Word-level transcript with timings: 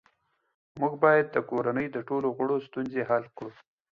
موږ 0.79 0.93
باید 1.03 1.25
د 1.31 1.37
کورنۍ 1.49 1.87
د 1.91 1.97
ټولو 2.07 2.27
غړو 2.37 2.55
ستونزې 2.67 3.01
حل 3.09 3.23
کړو 3.37 3.51